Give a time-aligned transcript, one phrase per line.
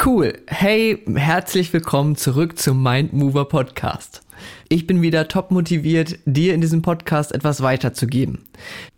[0.00, 0.32] Cool.
[0.46, 4.22] Hey, herzlich willkommen zurück zum Mind Mover Podcast.
[4.70, 8.42] Ich bin wieder top motiviert, dir in diesem Podcast etwas weiterzugeben.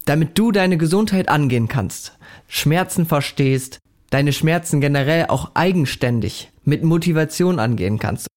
[0.04, 3.80] Damit du deine Gesundheit angehen kannst, Schmerzen verstehst,
[4.10, 8.28] deine Schmerzen generell auch eigenständig mit Motivation angehen kannst.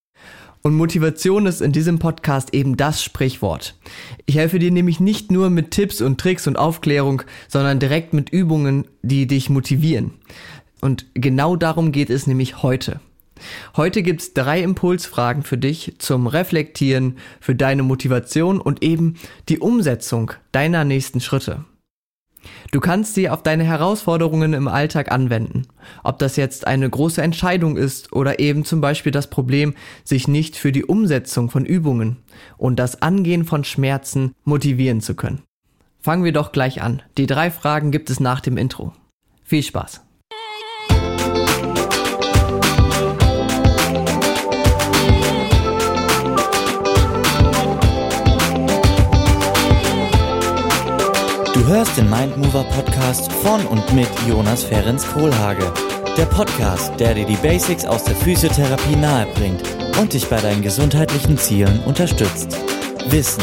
[0.62, 3.76] Und Motivation ist in diesem Podcast eben das Sprichwort.
[4.26, 8.30] Ich helfe dir nämlich nicht nur mit Tipps und Tricks und Aufklärung, sondern direkt mit
[8.30, 10.14] Übungen, die dich motivieren.
[10.80, 13.00] Und genau darum geht es nämlich heute.
[13.76, 19.14] Heute gibt's drei Impulsfragen für dich zum Reflektieren, für deine Motivation und eben
[19.48, 21.64] die Umsetzung deiner nächsten Schritte.
[22.70, 25.66] Du kannst sie auf deine Herausforderungen im Alltag anwenden.
[26.04, 30.56] Ob das jetzt eine große Entscheidung ist oder eben zum Beispiel das Problem, sich nicht
[30.56, 32.16] für die Umsetzung von Übungen
[32.56, 35.42] und das Angehen von Schmerzen motivieren zu können.
[36.00, 37.02] Fangen wir doch gleich an.
[37.16, 38.92] Die drei Fragen gibt es nach dem Intro.
[39.42, 40.07] Viel Spaß!
[51.68, 55.70] Hörst den Mindmover Podcast von und mit Jonas Ferens Kohlhage.
[56.16, 59.60] Der Podcast, der dir die Basics aus der Physiotherapie nahebringt
[60.00, 62.56] und dich bei deinen gesundheitlichen Zielen unterstützt.
[63.10, 63.42] Wissen,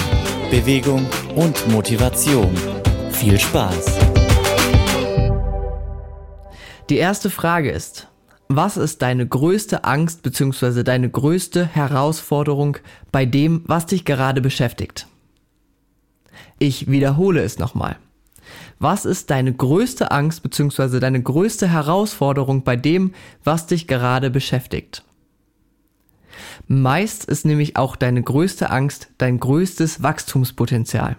[0.49, 2.51] Bewegung und Motivation.
[3.11, 3.99] Viel Spaß!
[6.89, 8.07] Die erste Frage ist,
[8.47, 10.81] was ist deine größte Angst bzw.
[10.81, 12.77] deine größte Herausforderung
[13.11, 15.05] bei dem, was dich gerade beschäftigt?
[16.57, 17.97] Ich wiederhole es nochmal.
[18.80, 21.00] Was ist deine größte Angst bzw.
[21.00, 25.03] deine größte Herausforderung bei dem, was dich gerade beschäftigt?
[26.67, 31.16] Meist ist nämlich auch deine größte Angst dein größtes Wachstumspotenzial.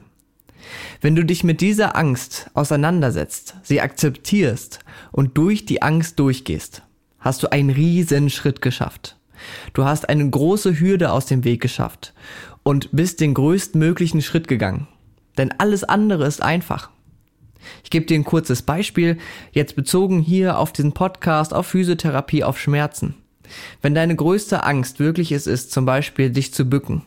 [1.00, 4.80] Wenn du dich mit dieser Angst auseinandersetzt, sie akzeptierst
[5.12, 6.82] und durch die Angst durchgehst,
[7.18, 9.16] hast du einen riesen Schritt geschafft.
[9.74, 12.14] Du hast eine große Hürde aus dem Weg geschafft
[12.62, 14.88] und bist den größtmöglichen Schritt gegangen.
[15.38, 16.90] Denn alles andere ist einfach.
[17.84, 19.18] Ich gebe dir ein kurzes Beispiel,
[19.52, 23.14] jetzt bezogen hier auf diesen Podcast, auf Physiotherapie, auf Schmerzen.
[23.82, 27.02] Wenn deine größte Angst wirklich es ist, zum Beispiel dich zu bücken,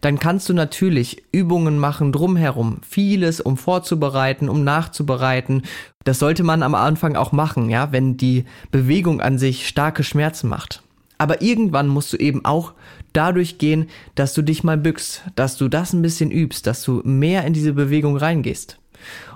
[0.00, 5.62] dann kannst du natürlich Übungen machen drumherum, vieles, um vorzubereiten, um nachzubereiten.
[6.04, 10.48] Das sollte man am Anfang auch machen, ja, wenn die Bewegung an sich starke Schmerzen
[10.48, 10.82] macht.
[11.18, 12.72] Aber irgendwann musst du eben auch
[13.12, 17.00] dadurch gehen, dass du dich mal bückst, dass du das ein bisschen übst, dass du
[17.04, 18.78] mehr in diese Bewegung reingehst.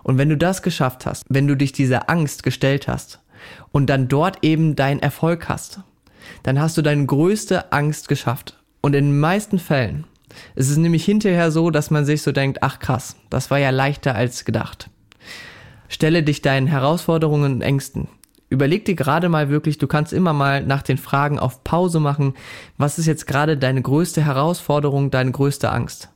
[0.03, 3.21] Und wenn du das geschafft hast, wenn du dich dieser Angst gestellt hast
[3.72, 5.81] und dann dort eben deinen Erfolg hast,
[6.43, 8.56] dann hast du deine größte Angst geschafft.
[8.81, 10.05] Und in den meisten Fällen
[10.55, 13.71] ist es nämlich hinterher so, dass man sich so denkt, ach krass, das war ja
[13.71, 14.91] leichter als gedacht.
[15.88, 18.09] Stelle dich deinen Herausforderungen und Ängsten.
[18.49, 22.34] Überleg dir gerade mal wirklich, du kannst immer mal nach den Fragen auf Pause machen,
[22.78, 26.10] was ist jetzt gerade deine größte Herausforderung, deine größte Angst?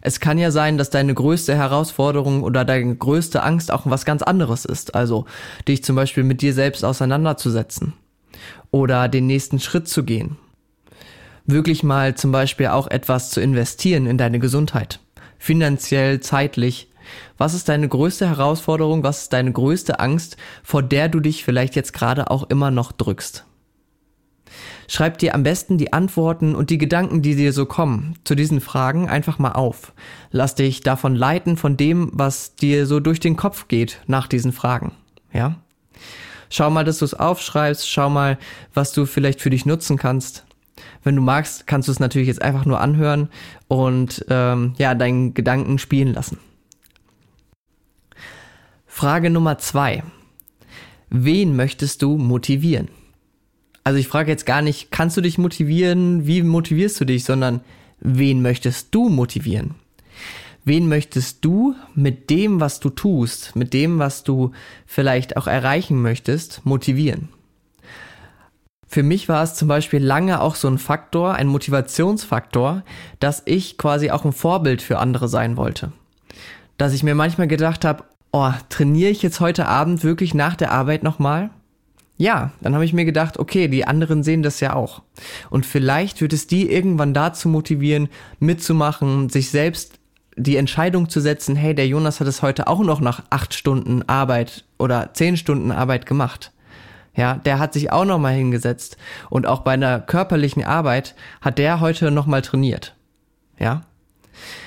[0.00, 4.22] Es kann ja sein, dass deine größte Herausforderung oder deine größte Angst auch was ganz
[4.22, 4.94] anderes ist.
[4.94, 5.26] Also
[5.68, 7.94] dich zum Beispiel mit dir selbst auseinanderzusetzen
[8.70, 10.36] oder den nächsten Schritt zu gehen.
[11.46, 15.00] Wirklich mal zum Beispiel auch etwas zu investieren in deine Gesundheit.
[15.38, 16.88] Finanziell, zeitlich.
[17.36, 19.02] Was ist deine größte Herausforderung?
[19.02, 22.92] Was ist deine größte Angst, vor der du dich vielleicht jetzt gerade auch immer noch
[22.92, 23.44] drückst?
[24.88, 28.60] Schreib dir am besten die Antworten und die Gedanken, die dir so kommen, zu diesen
[28.60, 29.92] Fragen einfach mal auf.
[30.30, 34.52] Lass dich davon leiten von dem, was dir so durch den Kopf geht nach diesen
[34.52, 34.92] Fragen.
[35.32, 35.56] Ja?
[36.50, 38.38] Schau mal, dass du es aufschreibst, schau mal,
[38.72, 40.44] was du vielleicht für dich nutzen kannst.
[41.02, 43.28] Wenn du magst, kannst du es natürlich jetzt einfach nur anhören
[43.68, 46.38] und ähm, ja, deinen Gedanken spielen lassen.
[48.86, 50.04] Frage Nummer zwei.
[51.10, 52.88] Wen möchtest du motivieren?
[53.84, 57.60] Also ich frage jetzt gar nicht, kannst du dich motivieren, wie motivierst du dich, sondern
[58.00, 59.74] wen möchtest du motivieren?
[60.64, 64.52] Wen möchtest du mit dem, was du tust, mit dem, was du
[64.86, 67.28] vielleicht auch erreichen möchtest, motivieren?
[68.86, 72.84] Für mich war es zum Beispiel lange auch so ein Faktor, ein Motivationsfaktor,
[73.20, 75.92] dass ich quasi auch ein Vorbild für andere sein wollte.
[76.78, 80.72] Dass ich mir manchmal gedacht habe, oh, trainiere ich jetzt heute Abend wirklich nach der
[80.72, 81.50] Arbeit nochmal?
[82.16, 85.02] Ja, dann habe ich mir gedacht, okay, die anderen sehen das ja auch.
[85.50, 88.08] Und vielleicht wird es die irgendwann dazu motivieren,
[88.38, 89.98] mitzumachen, sich selbst
[90.36, 94.02] die Entscheidung zu setzen, hey, der Jonas hat es heute auch noch nach acht Stunden
[94.08, 96.52] Arbeit oder zehn Stunden Arbeit gemacht.
[97.16, 98.96] Ja, der hat sich auch noch mal hingesetzt
[99.30, 102.96] und auch bei einer körperlichen Arbeit hat der heute noch mal trainiert.
[103.58, 103.82] Ja,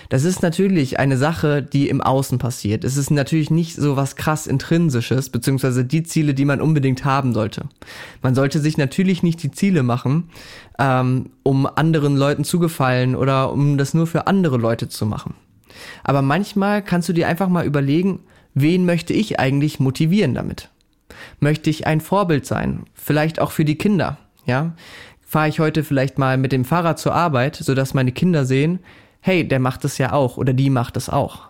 [0.10, 2.84] Das ist natürlich eine Sache, die im Außen passiert.
[2.84, 7.34] Es ist natürlich nicht so was krass intrinsisches, beziehungsweise die Ziele, die man unbedingt haben
[7.34, 7.66] sollte.
[8.22, 10.30] Man sollte sich natürlich nicht die Ziele machen,
[10.80, 15.36] ähm, um anderen Leuten zu gefallen oder um das nur für andere Leute zu machen.
[16.04, 18.20] Aber manchmal kannst du dir einfach mal überlegen,
[18.54, 20.70] wen möchte ich eigentlich motivieren damit?
[21.40, 22.86] Möchte ich ein Vorbild sein?
[22.94, 24.74] Vielleicht auch für die Kinder, ja?
[25.30, 28.80] Fahre ich heute vielleicht mal mit dem Fahrrad zur Arbeit, sodass meine Kinder sehen,
[29.28, 31.50] hey, der macht es ja auch oder die macht es auch.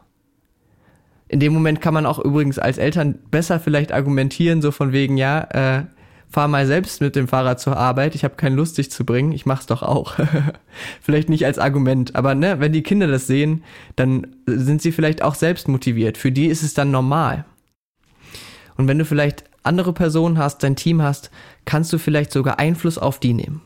[1.28, 5.16] In dem Moment kann man auch übrigens als Eltern besser vielleicht argumentieren, so von wegen,
[5.16, 5.84] ja, äh,
[6.28, 9.32] fahr mal selbst mit dem Fahrrad zur Arbeit, ich habe keine Lust, dich zu bringen,
[9.32, 10.16] ich mach's doch auch.
[11.02, 13.64] vielleicht nicht als Argument, aber ne, wenn die Kinder das sehen,
[13.96, 16.18] dann sind sie vielleicht auch selbst motiviert.
[16.18, 17.46] Für die ist es dann normal.
[18.76, 21.30] Und wenn du vielleicht andere Personen hast, dein Team hast,
[21.66, 23.62] kannst du vielleicht sogar Einfluss auf die nehmen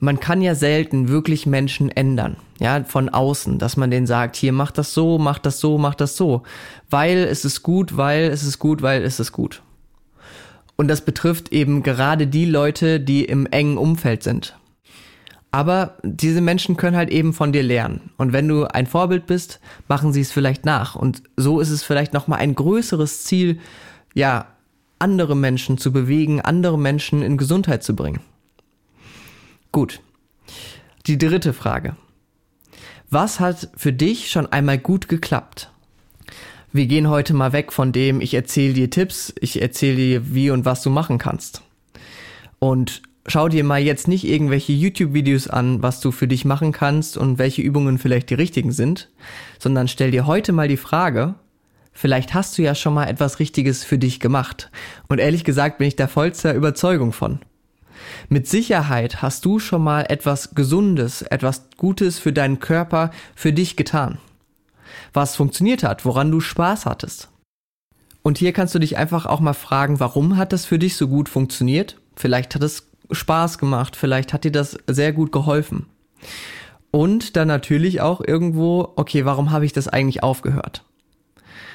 [0.00, 4.52] man kann ja selten wirklich Menschen ändern, ja, von außen, dass man denen sagt, hier
[4.52, 6.42] mach das so, mach das so, mach das so,
[6.88, 9.62] weil es ist gut, weil es ist gut, weil es ist gut.
[10.76, 14.56] Und das betrifft eben gerade die Leute, die im engen Umfeld sind.
[15.50, 18.10] Aber diese Menschen können halt eben von dir lernen.
[18.16, 20.94] Und wenn du ein Vorbild bist, machen sie es vielleicht nach.
[20.94, 23.58] Und so ist es vielleicht nochmal ein größeres Ziel,
[24.14, 24.46] ja,
[24.98, 28.20] andere Menschen zu bewegen, andere Menschen in Gesundheit zu bringen.
[29.72, 30.00] Gut.
[31.06, 31.96] Die dritte Frage.
[33.08, 35.70] Was hat für dich schon einmal gut geklappt?
[36.72, 40.50] Wir gehen heute mal weg von dem, ich erzähle dir Tipps, ich erzähle dir, wie
[40.50, 41.62] und was du machen kannst.
[42.60, 47.16] Und schau dir mal jetzt nicht irgendwelche YouTube-Videos an, was du für dich machen kannst
[47.16, 49.08] und welche Übungen vielleicht die richtigen sind,
[49.58, 51.34] sondern stell dir heute mal die Frage,
[51.92, 54.70] vielleicht hast du ja schon mal etwas Richtiges für dich gemacht.
[55.08, 57.40] Und ehrlich gesagt bin ich da vollster Überzeugung von.
[58.28, 63.76] Mit Sicherheit hast du schon mal etwas Gesundes, etwas Gutes für deinen Körper, für dich
[63.76, 64.18] getan.
[65.12, 67.28] Was funktioniert hat, woran du Spaß hattest.
[68.22, 71.08] Und hier kannst du dich einfach auch mal fragen, warum hat das für dich so
[71.08, 71.96] gut funktioniert?
[72.16, 75.86] Vielleicht hat es Spaß gemacht, vielleicht hat dir das sehr gut geholfen.
[76.90, 80.84] Und dann natürlich auch irgendwo, okay, warum habe ich das eigentlich aufgehört?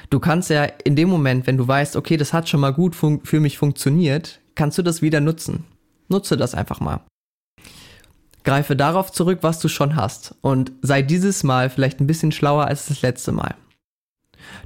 [0.09, 2.95] Du kannst ja in dem Moment, wenn du weißt, okay, das hat schon mal gut
[2.95, 5.65] für mich funktioniert, kannst du das wieder nutzen.
[6.07, 7.01] Nutze das einfach mal.
[8.43, 12.65] Greife darauf zurück, was du schon hast und sei dieses Mal vielleicht ein bisschen schlauer
[12.65, 13.55] als das letzte Mal.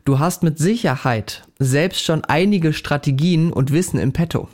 [0.03, 4.49] Du hast mit Sicherheit selbst schon einige Strategien und Wissen im Petto.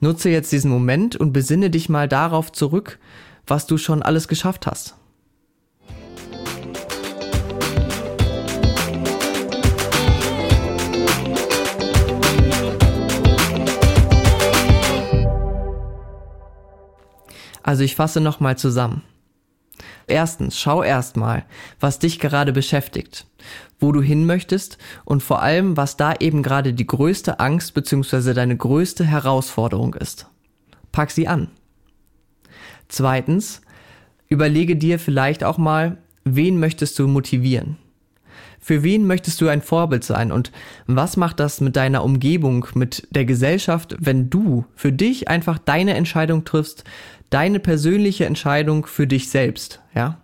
[0.00, 2.98] Nutze jetzt diesen Moment und besinne dich mal darauf zurück,
[3.46, 4.96] was du schon alles geschafft hast.
[17.62, 19.02] Also ich fasse nochmal zusammen.
[20.06, 21.44] Erstens, schau erstmal,
[21.80, 23.26] was dich gerade beschäftigt,
[23.80, 28.34] wo du hin möchtest und vor allem, was da eben gerade die größte Angst bzw.
[28.34, 30.26] deine größte Herausforderung ist.
[30.90, 31.48] Pack sie an.
[32.88, 33.62] Zweitens,
[34.28, 37.78] überlege dir vielleicht auch mal, wen möchtest du motivieren?
[38.60, 40.52] Für wen möchtest du ein Vorbild sein und
[40.86, 45.94] was macht das mit deiner Umgebung, mit der Gesellschaft, wenn du für dich einfach deine
[45.94, 46.84] Entscheidung triffst,
[47.32, 50.20] deine persönliche Entscheidung für dich selbst, ja?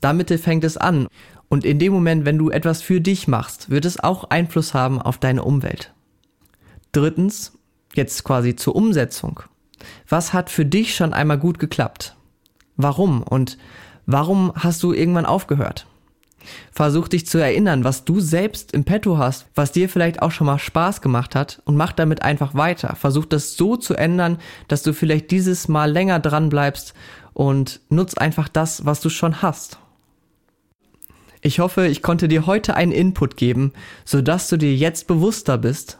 [0.00, 1.08] Damit fängt es an.
[1.48, 5.00] Und in dem Moment, wenn du etwas für dich machst, wird es auch Einfluss haben
[5.00, 5.92] auf deine Umwelt.
[6.92, 7.58] Drittens,
[7.94, 9.40] jetzt quasi zur Umsetzung.
[10.08, 12.16] Was hat für dich schon einmal gut geklappt?
[12.76, 13.22] Warum?
[13.22, 13.58] Und
[14.06, 15.86] warum hast du irgendwann aufgehört?
[16.72, 20.46] Versuch dich zu erinnern, was du selbst im Petto hast, was dir vielleicht auch schon
[20.46, 22.96] mal Spaß gemacht hat und mach damit einfach weiter.
[22.96, 26.94] Versuch das so zu ändern, dass du vielleicht dieses Mal länger dran bleibst
[27.32, 29.78] und nutz einfach das, was du schon hast.
[31.40, 33.72] Ich hoffe, ich konnte dir heute einen Input geben,
[34.06, 35.98] sodass du dir jetzt bewusster bist,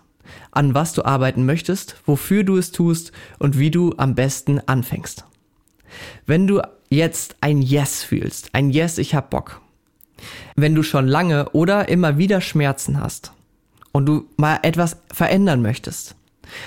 [0.53, 5.27] an was du arbeiten möchtest, wofür du es tust und wie du am besten anfängst.
[6.25, 9.61] Wenn du jetzt ein Yes fühlst, ein Yes, ich hab Bock,
[10.57, 13.33] wenn du schon lange oder immer wieder Schmerzen hast
[13.93, 16.17] und du mal etwas verändern möchtest,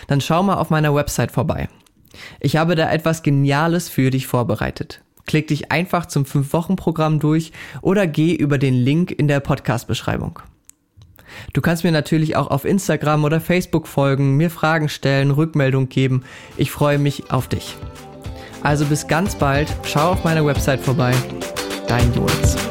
[0.08, 1.70] dann schau mal auf meiner Website vorbei.
[2.40, 5.02] Ich habe da etwas Geniales für dich vorbereitet.
[5.26, 10.40] Klick dich einfach zum 5-Wochen-Programm durch oder geh über den Link in der Podcast-Beschreibung.
[11.54, 16.24] Du kannst mir natürlich auch auf Instagram oder Facebook folgen, mir Fragen stellen, Rückmeldung geben.
[16.56, 17.76] Ich freue mich auf dich.
[18.64, 21.14] Also bis ganz bald, schau auf meiner Website vorbei.
[21.88, 22.67] Dein Jonas.